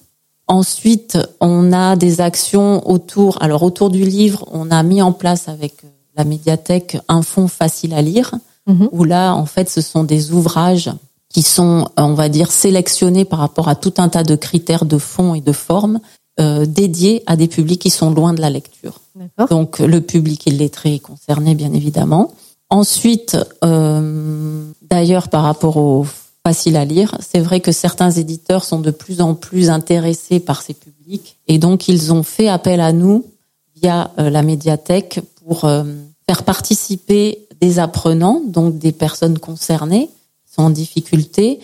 Ensuite, 0.49 1.19
on 1.41 1.73
a 1.73 1.97
des 1.97 2.21
actions 2.21 2.87
autour. 2.89 3.41
Alors 3.43 3.63
autour 3.63 3.91
du 3.91 4.05
livre, 4.05 4.45
on 4.51 4.71
a 4.71 4.83
mis 4.83 5.01
en 5.01 5.13
place 5.13 5.49
avec 5.49 5.83
la 6.17 6.25
médiathèque 6.25 6.99
un 7.09 7.23
fonds 7.23 7.49
facile 7.49 7.95
à 7.95 8.03
lire, 8.03 8.35
mhm. 8.67 8.89
où 8.93 9.05
là, 9.05 9.35
en 9.35 9.47
fait, 9.47 9.69
ce 9.69 9.81
sont 9.81 10.05
des 10.05 10.33
ouvrages 10.33 10.91
qui 11.29 11.43
sont, 11.43 11.89
on 11.97 12.15
va 12.15 12.29
dire, 12.29 12.51
sélectionnés 12.51 13.25
par 13.25 13.39
rapport 13.39 13.69
à 13.69 13.75
tout 13.75 13.95
un 13.99 14.09
tas 14.09 14.23
de 14.23 14.37
critères 14.37 14.85
de 14.85 14.99
fond 14.99 15.35
et 15.35 15.41
de 15.41 15.53
forme, 15.53 16.01
euh, 16.41 16.67
dédiés 16.67 17.23
à 17.27 17.37
des 17.37 17.49
publics 17.49 17.81
qui 17.81 17.91
sont 17.91 18.11
loin 18.11 18.35
de 18.35 18.41
la 18.41 18.51
lecture. 18.51 19.01
Donc 19.51 19.79
le 19.79 20.01
public 20.01 20.47
illettré 20.47 20.95
est 20.95 20.99
concerné, 20.99 21.55
bien 21.55 21.73
évidemment. 21.73 22.33
Ensuite, 22.71 23.37
euh, 23.65 24.65
d'ailleurs, 24.83 25.29
par 25.29 25.43
rapport 25.43 25.77
aux 25.77 26.07
facile 26.45 26.77
à 26.77 26.85
lire. 26.85 27.17
C'est 27.21 27.41
vrai 27.41 27.61
que 27.61 27.73
certains 27.73 28.11
éditeurs 28.11 28.65
sont 28.65 28.81
de 28.81 28.91
plus 28.91 29.21
en 29.21 29.35
plus 29.35 29.71
intéressés 29.71 30.41
par 30.41 30.63
ces 30.63 30.75
publics 30.75 31.39
et 31.47 31.59
donc 31.59 31.89
ils 31.89 32.13
ont 32.13 32.23
fait 32.23 32.49
appel 32.49 32.81
à 32.81 32.93
nous 32.93 33.25
via 33.77 34.11
euh, 34.19 34.31
la 34.31 34.43
médiathèque 34.43 35.21
pour 35.45 35.65
euh, 35.65 35.85
faire 36.27 36.43
participer 36.43 37.47
des 37.61 37.79
apprenants, 37.79 38.43
donc 38.47 38.79
des 38.79 38.93
personnes 38.93 39.39
concernées 39.39 40.09
qui 40.47 40.55
sont 40.55 40.63
en 40.63 40.71
difficulté. 40.71 41.61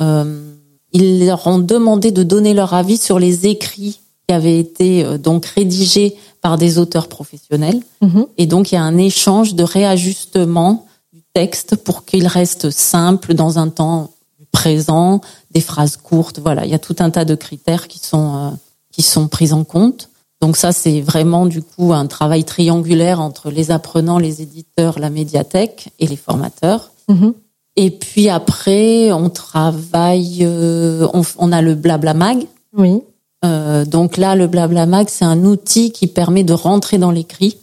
Euh, 0.00 0.52
ils 0.92 1.26
leur 1.26 1.46
ont 1.46 1.58
demandé 1.58 2.10
de 2.10 2.22
donner 2.22 2.54
leur 2.54 2.74
avis 2.74 2.96
sur 2.96 3.18
les 3.18 3.46
écrits 3.46 4.00
qui 4.26 4.34
avaient 4.34 4.58
été 4.58 5.18
donc 5.18 5.46
rédigés 5.46 6.16
par 6.40 6.58
des 6.58 6.78
auteurs 6.78 7.08
professionnels. 7.08 7.80
Mm-hmm. 8.02 8.26
Et 8.38 8.46
donc 8.46 8.72
il 8.72 8.76
y 8.76 8.78
a 8.78 8.82
un 8.82 8.98
échange 8.98 9.54
de 9.54 9.62
réajustement 9.62 10.86
du 11.12 11.22
texte 11.34 11.76
pour 11.76 12.04
qu'il 12.04 12.26
reste 12.26 12.70
simple 12.70 13.34
dans 13.34 13.58
un 13.58 13.68
temps 13.68 14.10
présent, 14.56 15.20
des 15.50 15.60
phrases 15.60 15.96
courtes. 15.96 16.38
Voilà, 16.38 16.64
il 16.64 16.70
y 16.70 16.74
a 16.74 16.78
tout 16.78 16.96
un 16.98 17.10
tas 17.10 17.24
de 17.24 17.34
critères 17.34 17.88
qui 17.88 17.98
sont 17.98 18.36
euh, 18.36 18.50
qui 18.90 19.02
sont 19.02 19.28
pris 19.28 19.52
en 19.52 19.64
compte. 19.64 20.08
Donc 20.46 20.56
ça, 20.56 20.70
c'est 20.70 21.00
vraiment 21.00 21.44
du 21.44 21.60
coup 21.60 21.92
un 21.92 22.06
travail 22.06 22.44
triangulaire 22.44 23.20
entre 23.20 23.50
les 23.50 23.72
apprenants, 23.72 24.20
les 24.20 24.42
éditeurs, 24.42 25.00
la 25.00 25.10
médiathèque 25.10 25.88
et 25.98 26.06
les 26.06 26.14
formateurs. 26.14 26.92
Mm-hmm. 27.08 27.32
Et 27.74 27.90
puis 27.90 28.28
après, 28.28 29.10
on 29.10 29.28
travaille, 29.28 30.42
euh, 30.42 31.08
on, 31.36 31.50
a 31.50 31.62
le 31.62 31.74
Blabla 31.74 32.14
Mag. 32.14 32.46
Oui. 32.76 33.02
Euh, 33.44 33.84
donc 33.84 34.18
là, 34.18 34.36
le 34.36 34.46
Blabla 34.46 34.86
Mag, 34.86 35.08
c'est 35.08 35.24
un 35.24 35.44
outil 35.44 35.90
qui 35.90 36.06
permet 36.06 36.44
de 36.44 36.52
rentrer 36.52 36.98
dans 36.98 37.10
l'écrit. 37.10 37.56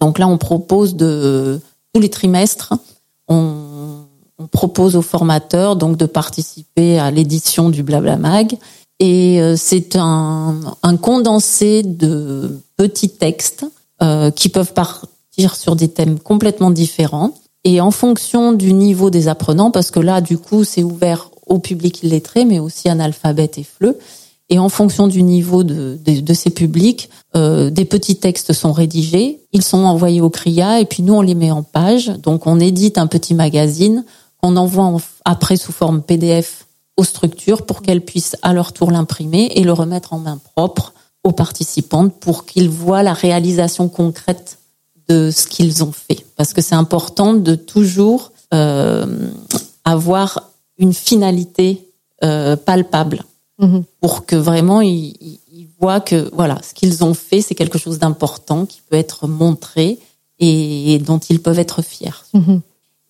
Donc 0.00 0.20
là, 0.20 0.28
on 0.28 0.38
propose 0.38 0.94
de 0.94 1.58
tous 1.92 2.00
les 2.00 2.08
trimestres, 2.08 2.72
on 3.26 3.68
on 4.38 4.46
propose 4.46 4.94
aux 4.94 5.02
formateurs 5.02 5.76
donc 5.76 5.96
de 5.96 6.06
participer 6.06 6.98
à 6.98 7.10
l'édition 7.10 7.70
du 7.70 7.82
Blabla 7.82 8.16
Mag. 8.16 8.56
Et 9.00 9.40
euh, 9.40 9.54
c'est 9.56 9.96
un, 9.96 10.56
un, 10.82 10.96
condensé 10.96 11.82
de 11.82 12.60
petits 12.76 13.10
textes 13.10 13.64
euh, 14.02 14.30
qui 14.30 14.48
peuvent 14.48 14.72
partir 14.72 15.54
sur 15.54 15.76
des 15.76 15.88
thèmes 15.88 16.18
complètement 16.18 16.70
différents. 16.70 17.34
Et 17.64 17.80
en 17.80 17.90
fonction 17.90 18.52
du 18.52 18.72
niveau 18.72 19.10
des 19.10 19.28
apprenants, 19.28 19.70
parce 19.70 19.90
que 19.90 20.00
là, 20.00 20.20
du 20.20 20.38
coup, 20.38 20.64
c'est 20.64 20.82
ouvert 20.82 21.30
au 21.46 21.58
public 21.58 22.02
illettré, 22.02 22.44
mais 22.44 22.58
aussi 22.58 22.88
analphabète 22.88 23.58
et 23.58 23.64
fleu. 23.64 23.98
Et 24.50 24.58
en 24.58 24.68
fonction 24.68 25.06
du 25.06 25.22
niveau 25.22 25.62
de, 25.62 25.98
de, 26.02 26.34
ces 26.34 26.50
publics, 26.50 27.10
euh, 27.36 27.68
des 27.68 27.84
petits 27.84 28.16
textes 28.16 28.54
sont 28.54 28.72
rédigés, 28.72 29.40
ils 29.52 29.62
sont 29.62 29.84
envoyés 29.84 30.22
au 30.22 30.30
CRIA 30.30 30.80
et 30.80 30.86
puis 30.86 31.02
nous 31.02 31.12
on 31.12 31.20
les 31.20 31.34
met 31.34 31.50
en 31.50 31.62
page. 31.62 32.06
Donc 32.22 32.46
on 32.46 32.58
édite 32.58 32.96
un 32.96 33.06
petit 33.06 33.34
magazine 33.34 34.04
on 34.42 34.56
envoie 34.56 34.96
après 35.24 35.56
sous 35.56 35.72
forme 35.72 36.02
PDF 36.02 36.66
aux 36.98 37.04
structures 37.04 37.64
pour 37.64 37.80
qu'elles 37.80 38.04
puissent 38.04 38.36
à 38.42 38.52
leur 38.52 38.72
tour 38.72 38.90
l'imprimer 38.90 39.52
et 39.54 39.62
le 39.62 39.72
remettre 39.72 40.12
en 40.12 40.18
main 40.18 40.36
propre 40.36 40.92
aux 41.24 41.32
participantes 41.32 42.12
pour 42.18 42.44
qu'ils 42.44 42.68
voient 42.68 43.04
la 43.04 43.14
réalisation 43.14 43.88
concrète 43.88 44.58
de 45.08 45.30
ce 45.30 45.46
qu'ils 45.46 45.82
ont 45.84 45.92
fait. 45.92 46.26
Parce 46.36 46.52
que 46.52 46.60
c'est 46.60 46.74
important 46.74 47.34
de 47.34 47.54
toujours 47.54 48.32
euh, 48.52 49.30
avoir 49.84 50.50
une 50.76 50.92
finalité 50.92 51.88
euh, 52.24 52.56
palpable 52.56 53.22
mhm. 53.58 53.84
pour 54.00 54.26
que 54.26 54.36
vraiment 54.36 54.80
ils, 54.80 55.38
voient 55.80 56.00
que 56.00 56.28
voilà 56.34 56.58
ce 56.62 56.74
qu'ils 56.74 57.04
ont 57.04 57.14
fait 57.14 57.40
c'est 57.40 57.54
quelque 57.54 57.78
chose 57.78 58.00
d'important 58.00 58.66
qui 58.66 58.80
peut 58.90 58.96
être 58.96 59.28
montré 59.28 60.00
et 60.40 60.98
dont 60.98 61.18
ils 61.18 61.40
peuvent 61.40 61.60
être 61.60 61.82
fiers. 61.82 62.24
Mhm. 62.34 62.60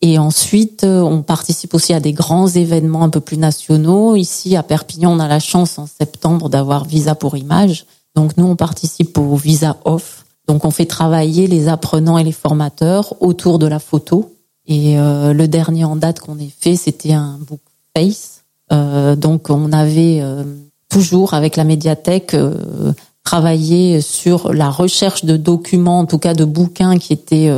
Et 0.00 0.18
ensuite, 0.18 0.84
euh, 0.84 1.00
on 1.00 1.22
participe 1.22 1.74
aussi 1.74 1.92
à 1.92 2.00
des 2.00 2.12
grands 2.12 2.46
événements 2.46 3.02
un 3.02 3.08
peu 3.08 3.20
plus 3.20 3.36
nationaux. 3.36 4.14
Ici, 4.14 4.56
à 4.56 4.62
Perpignan, 4.62 5.12
on 5.12 5.18
a 5.18 5.28
la 5.28 5.40
chance 5.40 5.78
en 5.78 5.86
septembre 5.86 6.48
d'avoir 6.48 6.84
Visa 6.84 7.14
pour 7.14 7.36
Image. 7.36 7.84
Donc 8.14 8.36
nous, 8.36 8.46
on 8.46 8.56
participe 8.56 9.18
au 9.18 9.36
Visa 9.36 9.76
Off. 9.84 10.24
Donc 10.48 10.64
on 10.64 10.70
fait 10.70 10.86
travailler 10.86 11.46
les 11.46 11.68
apprenants 11.68 12.18
et 12.18 12.24
les 12.24 12.32
formateurs 12.32 13.14
autour 13.20 13.58
de 13.58 13.66
la 13.66 13.78
photo. 13.78 14.32
Et 14.66 14.98
euh, 14.98 15.32
le 15.32 15.46
dernier 15.46 15.84
en 15.84 15.96
date 15.96 16.20
qu'on 16.20 16.38
ait 16.38 16.52
fait, 16.58 16.76
c'était 16.76 17.12
un 17.12 17.38
book 17.38 17.60
face. 17.96 18.42
Euh, 18.72 19.14
donc 19.16 19.50
on 19.50 19.72
avait 19.72 20.20
euh, 20.20 20.44
toujours 20.88 21.34
avec 21.34 21.56
la 21.56 21.64
médiathèque 21.64 22.34
travaillé 23.24 24.00
sur 24.00 24.52
la 24.52 24.70
recherche 24.70 25.24
de 25.24 25.36
documents, 25.36 26.00
en 26.00 26.06
tout 26.06 26.18
cas 26.18 26.34
de 26.34 26.44
bouquins 26.44 26.98
qui 26.98 27.12
étaient 27.12 27.52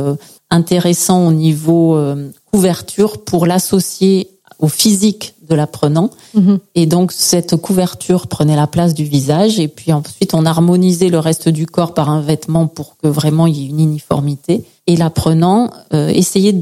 intéressant 0.51 1.25
au 1.27 1.31
niveau 1.31 1.95
euh, 1.95 2.29
couverture 2.51 3.23
pour 3.23 3.47
l'associer 3.47 4.29
au 4.59 4.67
physique 4.67 5.33
de 5.49 5.55
l'apprenant. 5.55 6.11
Mhm. 6.35 6.59
Et 6.75 6.85
donc 6.85 7.11
cette 7.11 7.55
couverture 7.55 8.27
prenait 8.27 8.55
la 8.55 8.67
place 8.67 8.93
du 8.93 9.03
visage 9.03 9.59
et 9.59 9.67
puis 9.67 9.91
ensuite 9.91 10.33
on 10.33 10.45
harmonisait 10.45 11.09
le 11.09 11.19
reste 11.19 11.49
du 11.49 11.65
corps 11.65 11.93
par 11.93 12.09
un 12.09 12.21
vêtement 12.21 12.67
pour 12.67 12.95
que 12.97 13.07
vraiment 13.07 13.47
il 13.47 13.57
y 13.57 13.63
ait 13.63 13.69
une 13.69 13.79
uniformité. 13.79 14.63
Et 14.87 14.95
l'apprenant 14.95 15.71
euh, 15.93 16.09
essayait 16.09 16.55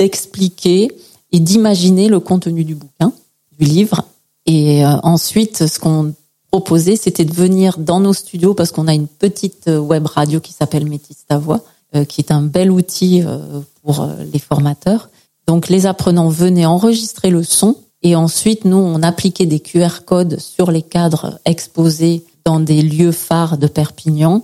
d'expliquer 0.00 0.90
et 1.30 1.40
d'imaginer 1.40 2.08
le 2.08 2.20
contenu 2.20 2.64
du 2.64 2.74
bouquin, 2.74 3.12
du 3.58 3.66
livre. 3.66 4.02
Et 4.46 4.84
euh, 4.84 4.96
ensuite 5.02 5.66
ce 5.66 5.78
qu'on 5.78 6.14
proposait 6.50 6.96
c'était 6.96 7.24
de 7.24 7.34
venir 7.34 7.78
dans 7.78 8.00
nos 8.00 8.12
studios 8.12 8.54
parce 8.54 8.72
qu'on 8.72 8.88
a 8.88 8.94
une 8.94 9.08
petite 9.08 9.68
web 9.68 10.06
radio 10.06 10.40
qui 10.40 10.52
s'appelle 10.52 10.86
Métis 10.86 11.26
ta 11.28 11.38
voix 11.38 11.60
euh, 11.60 11.71
qui 12.04 12.20
est 12.20 12.30
un 12.30 12.42
bel 12.42 12.70
outil 12.70 13.22
euh, 13.22 13.60
pour 13.82 14.00
euh, 14.00 14.14
les 14.32 14.38
formateurs. 14.38 15.08
Donc 15.46 15.68
les 15.68 15.86
apprenants 15.86 16.28
venaient 16.28 16.66
enregistrer 16.66 17.30
le 17.30 17.42
son 17.42 17.76
et 18.02 18.16
ensuite 18.16 18.64
nous 18.64 18.76
on 18.76 19.02
appliquait 19.02 19.46
des 19.46 19.60
QR 19.60 20.04
codes 20.04 20.38
sur 20.38 20.70
les 20.70 20.82
cadres 20.82 21.38
exposés 21.44 22.24
dans 22.44 22.60
des 22.60 22.82
lieux 22.82 23.12
phares 23.12 23.58
de 23.58 23.66
Perpignan 23.66 24.42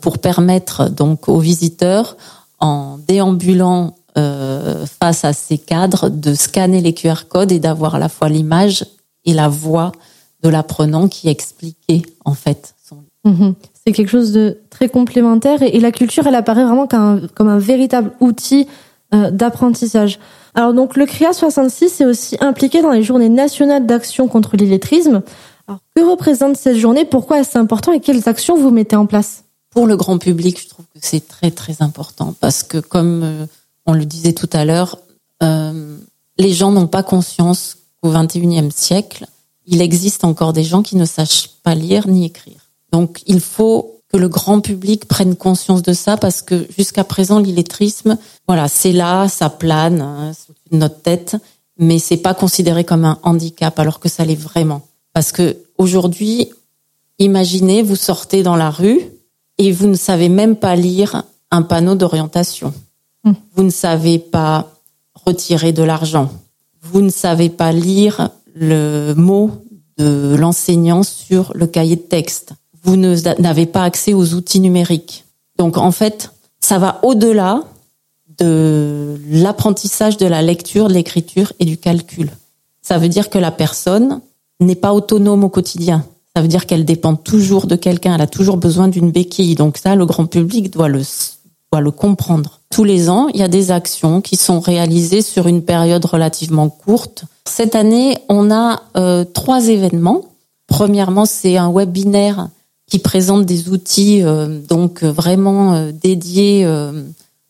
pour 0.00 0.18
permettre 0.18 0.88
donc 0.88 1.28
aux 1.28 1.38
visiteurs 1.38 2.16
en 2.58 2.98
déambulant 3.06 3.94
face 4.14 5.24
à 5.24 5.32
ces 5.32 5.56
cadres 5.56 6.08
de 6.08 6.34
scanner 6.34 6.80
les 6.80 6.94
QR 6.94 7.28
codes 7.28 7.52
et 7.52 7.60
d'avoir 7.60 7.94
à 7.94 7.98
la 7.98 8.08
fois 8.08 8.28
l'image 8.28 8.84
et 9.24 9.34
la 9.34 9.48
voix 9.48 9.92
de 10.42 10.48
l'apprenant 10.48 11.08
qui 11.08 11.28
expliquait 11.28 12.02
en 12.24 12.34
fait 12.34 12.74
son 12.82 13.04
mmh 13.24 13.52
c'est 13.88 13.92
quelque 13.92 14.10
chose 14.10 14.32
de 14.32 14.58
très 14.68 14.90
complémentaire 14.90 15.62
et, 15.62 15.80
la 15.80 15.92
culture, 15.92 16.26
elle 16.26 16.34
apparaît 16.34 16.64
vraiment 16.64 16.86
comme 16.86 17.48
un, 17.48 17.58
véritable 17.58 18.10
outil 18.20 18.66
euh, 19.14 19.30
d'apprentissage. 19.30 20.18
Alors 20.54 20.74
donc 20.74 20.94
le 20.94 21.06
CRIA 21.06 21.32
66 21.32 22.02
est 22.02 22.04
aussi 22.04 22.36
impliqué 22.40 22.82
dans 22.82 22.90
les 22.90 23.02
journées 23.02 23.30
nationales 23.30 23.86
d'action 23.86 24.28
contre 24.28 24.58
l'illettrisme. 24.58 25.22
Alors 25.66 25.80
que 25.96 26.02
représente 26.02 26.58
cette 26.58 26.76
journée? 26.76 27.06
Pourquoi 27.06 27.40
est-ce 27.40 27.56
important 27.56 27.92
et 27.92 28.00
quelles 28.00 28.28
actions 28.28 28.58
vous 28.58 28.70
mettez 28.70 28.94
en 28.94 29.06
place? 29.06 29.44
Pour 29.70 29.86
le 29.86 29.96
grand 29.96 30.18
public, 30.18 30.60
je 30.62 30.68
trouve 30.68 30.84
que 30.84 30.98
c'est 31.00 31.26
très 31.26 31.50
très 31.50 31.80
important 31.80 32.34
parce 32.38 32.62
que 32.62 32.76
comme 32.76 33.22
euh, 33.22 33.46
on 33.86 33.94
le 33.94 34.04
disait 34.04 34.34
tout 34.34 34.50
à 34.52 34.66
l'heure, 34.66 34.98
euh, 35.42 35.96
les 36.36 36.52
gens 36.52 36.72
n'ont 36.72 36.88
pas 36.88 37.02
conscience 37.02 37.78
qu'au 38.02 38.12
21e 38.12 38.70
siècle, 38.70 39.24
il 39.66 39.80
existe 39.80 40.24
encore 40.24 40.52
des 40.52 40.64
gens 40.64 40.82
qui 40.82 40.96
ne 40.96 41.06
sachent 41.06 41.48
pas 41.62 41.74
lire 41.74 42.06
ni 42.06 42.26
écrire. 42.26 42.67
Donc 42.92 43.22
il 43.26 43.40
faut 43.40 43.98
que 44.08 44.16
le 44.16 44.28
grand 44.28 44.60
public 44.60 45.06
prenne 45.06 45.36
conscience 45.36 45.82
de 45.82 45.92
ça 45.92 46.16
parce 46.16 46.42
que 46.42 46.66
jusqu'à 46.76 47.04
présent 47.04 47.38
l'illettrisme, 47.38 48.16
voilà, 48.46 48.68
c'est 48.68 48.92
là, 48.92 49.28
ça 49.28 49.50
plane, 49.50 50.00
hein, 50.00 50.32
notre 50.70 51.02
tête, 51.02 51.36
mais 51.78 51.98
c'est 51.98 52.16
pas 52.16 52.34
considéré 52.34 52.84
comme 52.84 53.04
un 53.04 53.18
handicap 53.22 53.78
alors 53.78 54.00
que 54.00 54.08
ça 54.08 54.24
l'est 54.24 54.34
vraiment. 54.34 54.82
Parce 55.12 55.32
que 55.32 55.58
aujourd'hui, 55.76 56.48
imaginez, 57.18 57.82
vous 57.82 57.96
sortez 57.96 58.42
dans 58.42 58.56
la 58.56 58.70
rue 58.70 59.00
et 59.58 59.72
vous 59.72 59.86
ne 59.86 59.96
savez 59.96 60.28
même 60.28 60.56
pas 60.56 60.74
lire 60.74 61.24
un 61.50 61.62
panneau 61.62 61.94
d'orientation. 61.94 62.72
Hmm. 63.24 63.32
Vous 63.54 63.62
ne 63.62 63.70
savez 63.70 64.18
pas 64.18 64.72
retirer 65.14 65.72
de 65.72 65.82
l'argent. 65.82 66.30
Vous 66.80 67.02
ne 67.02 67.10
savez 67.10 67.50
pas 67.50 67.72
lire 67.72 68.30
le 68.54 69.12
mot 69.14 69.50
de 69.98 70.36
l'enseignant 70.38 71.02
sur 71.02 71.52
le 71.54 71.66
cahier 71.66 71.96
de 71.96 72.02
texte. 72.02 72.54
Vous 72.84 72.96
n'avez 72.96 73.66
pas 73.66 73.84
accès 73.84 74.14
aux 74.14 74.34
outils 74.34 74.60
numériques. 74.60 75.24
Donc 75.58 75.76
en 75.76 75.90
fait, 75.90 76.32
ça 76.60 76.78
va 76.78 77.00
au-delà 77.02 77.64
de 78.38 79.16
l'apprentissage 79.30 80.16
de 80.16 80.26
la 80.26 80.42
lecture, 80.42 80.88
de 80.88 80.94
l'écriture 80.94 81.52
et 81.58 81.64
du 81.64 81.76
calcul. 81.76 82.30
Ça 82.82 82.98
veut 82.98 83.08
dire 83.08 83.30
que 83.30 83.38
la 83.38 83.50
personne 83.50 84.20
n'est 84.60 84.76
pas 84.76 84.92
autonome 84.92 85.44
au 85.44 85.48
quotidien. 85.48 86.04
Ça 86.34 86.42
veut 86.42 86.48
dire 86.48 86.66
qu'elle 86.66 86.84
dépend 86.84 87.16
toujours 87.16 87.66
de 87.66 87.74
quelqu'un, 87.74 88.14
elle 88.14 88.20
a 88.20 88.26
toujours 88.26 88.58
besoin 88.58 88.88
d'une 88.88 89.10
béquille. 89.10 89.56
Donc 89.56 89.76
ça, 89.76 89.96
le 89.96 90.06
grand 90.06 90.26
public 90.26 90.70
doit 90.70 90.88
le, 90.88 91.02
doit 91.72 91.80
le 91.80 91.90
comprendre. 91.90 92.60
Tous 92.70 92.84
les 92.84 93.10
ans, 93.10 93.28
il 93.34 93.40
y 93.40 93.42
a 93.42 93.48
des 93.48 93.70
actions 93.70 94.20
qui 94.20 94.36
sont 94.36 94.60
réalisées 94.60 95.22
sur 95.22 95.48
une 95.48 95.62
période 95.62 96.04
relativement 96.04 96.68
courte. 96.68 97.24
Cette 97.44 97.74
année, 97.74 98.18
on 98.28 98.50
a 98.52 98.82
euh, 98.96 99.24
trois 99.24 99.68
événements. 99.68 100.22
Premièrement, 100.66 101.24
c'est 101.24 101.56
un 101.56 101.72
webinaire 101.72 102.48
qui 102.88 102.98
présente 102.98 103.44
des 103.44 103.68
outils 103.68 104.22
euh, 104.22 104.60
donc 104.60 105.04
vraiment 105.04 105.74
euh, 105.74 105.92
dédiés 105.92 106.66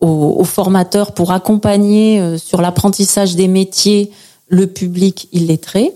aux, 0.00 0.44
formateurs 0.44 1.12
pour 1.12 1.32
accompagner 1.32 2.20
euh, 2.20 2.38
sur 2.38 2.60
l'apprentissage 2.60 3.36
des 3.36 3.48
métiers 3.48 4.10
le 4.48 4.66
public 4.66 5.28
illettré. 5.32 5.92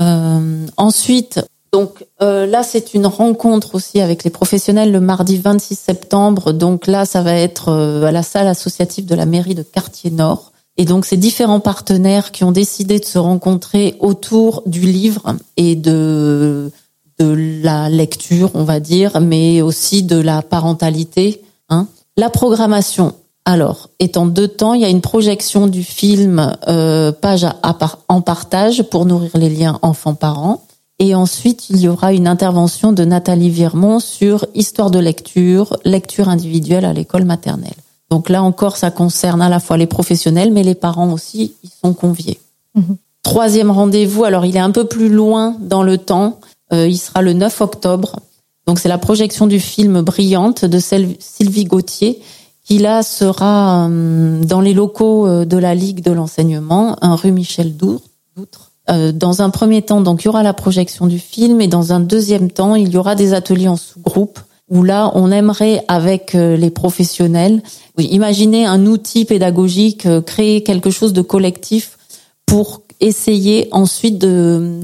Euh, 0.00 0.66
ensuite, 0.76 1.40
donc 1.72 2.04
euh, 2.22 2.46
là, 2.46 2.62
c'est 2.62 2.94
une 2.94 3.06
rencontre 3.06 3.76
aussi 3.76 4.00
avec 4.00 4.24
les 4.24 4.30
professionnels 4.30 4.90
le 4.90 5.00
mardi 5.00 5.38
26 5.38 5.76
septembre. 5.76 6.52
Donc 6.52 6.86
là, 6.86 7.04
ça 7.04 7.22
va 7.22 7.34
être 7.34 7.70
à 8.04 8.10
la 8.10 8.22
salle 8.22 8.48
associative 8.48 9.06
de 9.06 9.14
la 9.14 9.26
mairie 9.26 9.54
de 9.54 9.62
Quartier 9.62 10.10
Nord. 10.10 10.52
Et 10.76 10.86
donc, 10.86 11.04
c'est 11.04 11.16
différents 11.16 11.60
partenaires 11.60 12.32
qui 12.32 12.42
ont 12.42 12.50
décidé 12.50 12.98
de 12.98 13.04
se 13.04 13.18
rencontrer 13.18 13.94
autour 14.00 14.62
du 14.66 14.80
livre 14.80 15.36
et 15.56 15.76
de 15.76 16.72
de 17.18 17.60
la 17.62 17.88
lecture, 17.88 18.50
on 18.54 18.64
va 18.64 18.80
dire, 18.80 19.20
mais 19.20 19.62
aussi 19.62 20.02
de 20.02 20.18
la 20.18 20.42
parentalité. 20.42 21.42
Hein. 21.68 21.86
La 22.16 22.30
programmation, 22.30 23.14
alors, 23.44 23.90
étant 23.98 24.26
deux 24.26 24.48
temps, 24.48 24.72
il 24.72 24.80
y 24.80 24.84
a 24.86 24.88
une 24.88 25.02
projection 25.02 25.66
du 25.66 25.84
film 25.84 26.56
euh, 26.66 27.12
page 27.12 27.44
à, 27.44 27.76
en 28.08 28.22
partage 28.22 28.82
pour 28.84 29.04
nourrir 29.04 29.30
les 29.34 29.50
liens 29.50 29.78
enfants-parents. 29.82 30.64
Et 30.98 31.14
ensuite, 31.14 31.68
il 31.70 31.80
y 31.80 31.88
aura 31.88 32.12
une 32.12 32.26
intervention 32.26 32.92
de 32.92 33.04
Nathalie 33.04 33.50
Virmont 33.50 33.98
sur 33.98 34.46
histoire 34.54 34.90
de 34.90 34.98
lecture, 34.98 35.76
lecture 35.84 36.28
individuelle 36.28 36.84
à 36.84 36.92
l'école 36.92 37.24
maternelle. 37.24 37.74
Donc 38.10 38.28
là 38.28 38.42
encore, 38.42 38.76
ça 38.76 38.90
concerne 38.90 39.42
à 39.42 39.48
la 39.48 39.60
fois 39.60 39.76
les 39.76 39.86
professionnels, 39.86 40.52
mais 40.52 40.62
les 40.62 40.76
parents 40.76 41.12
aussi, 41.12 41.54
ils 41.64 41.70
sont 41.82 41.94
conviés. 41.94 42.38
Mhm. 42.74 42.96
Troisième 43.22 43.70
rendez-vous, 43.70 44.24
alors 44.24 44.46
il 44.46 44.56
est 44.56 44.60
un 44.60 44.70
peu 44.70 44.84
plus 44.84 45.08
loin 45.08 45.56
dans 45.60 45.82
le 45.82 45.98
temps, 45.98 46.38
il 46.72 46.98
sera 46.98 47.22
le 47.22 47.32
9 47.32 47.60
octobre. 47.60 48.20
Donc 48.66 48.78
c'est 48.78 48.88
la 48.88 48.98
projection 48.98 49.46
du 49.46 49.60
film 49.60 50.02
Brillante 50.02 50.64
de 50.64 50.78
Sylvie 50.78 51.64
Gauthier 51.64 52.20
qui 52.64 52.78
là 52.78 53.02
sera 53.02 53.86
euh, 53.88 54.42
dans 54.42 54.60
les 54.60 54.72
locaux 54.72 55.26
euh, 55.26 55.44
de 55.44 55.58
la 55.58 55.74
Ligue 55.74 56.02
de 56.02 56.10
l'enseignement, 56.10 56.96
un 57.02 57.14
rue 57.14 57.30
Michel 57.30 57.76
Doutre. 57.76 58.72
Euh, 58.90 59.12
dans 59.12 59.40
un 59.40 59.50
premier 59.50 59.82
temps, 59.82 60.00
donc 60.00 60.22
il 60.22 60.26
y 60.26 60.28
aura 60.28 60.42
la 60.42 60.52
projection 60.52 61.06
du 61.06 61.18
film 61.18 61.60
et 61.60 61.68
dans 61.68 61.92
un 61.92 62.00
deuxième 62.00 62.50
temps, 62.50 62.74
il 62.74 62.88
y 62.88 62.96
aura 62.96 63.14
des 63.14 63.32
ateliers 63.32 63.68
en 63.68 63.76
sous-groupe 63.76 64.40
où 64.70 64.82
là, 64.82 65.12
on 65.14 65.30
aimerait 65.30 65.84
avec 65.88 66.32
les 66.32 66.70
professionnels, 66.70 67.62
imaginer 67.98 68.64
un 68.64 68.86
outil 68.86 69.26
pédagogique, 69.26 70.08
créer 70.24 70.62
quelque 70.62 70.88
chose 70.88 71.12
de 71.12 71.20
collectif 71.20 71.98
pour 72.46 72.80
essayer 72.98 73.68
ensuite 73.72 74.18
de 74.18 74.80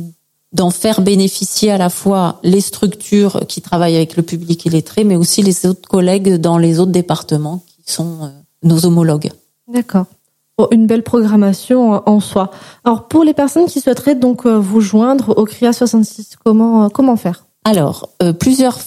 d'en 0.52 0.70
faire 0.70 1.00
bénéficier 1.00 1.70
à 1.70 1.78
la 1.78 1.90
fois 1.90 2.40
les 2.42 2.60
structures 2.60 3.42
qui 3.46 3.60
travaillent 3.60 3.96
avec 3.96 4.16
le 4.16 4.22
public 4.22 4.64
illettré, 4.64 5.04
mais 5.04 5.16
aussi 5.16 5.42
les 5.42 5.66
autres 5.66 5.88
collègues 5.88 6.36
dans 6.36 6.58
les 6.58 6.80
autres 6.80 6.90
départements 6.90 7.62
sont 7.86 8.24
euh, 8.24 8.28
nos 8.62 8.84
homologues. 8.84 9.30
D'accord. 9.68 10.06
une 10.72 10.86
belle 10.86 11.04
programmation 11.04 11.94
euh, 11.94 11.98
en 12.06 12.20
soi. 12.20 12.50
Alors 12.84 13.06
pour 13.06 13.22
les 13.22 13.34
personnes 13.34 13.66
qui 13.66 13.80
souhaiteraient 13.80 14.16
donc 14.16 14.44
euh, 14.44 14.58
vous 14.58 14.80
joindre 14.80 15.38
au 15.38 15.44
CRIA 15.44 15.72
66, 15.72 16.36
comment 16.44 16.90
comment 16.90 17.16
faire? 17.16 17.44
Alors 17.64 18.08
plusieurs 18.38 18.78